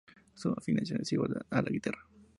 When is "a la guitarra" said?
1.51-2.07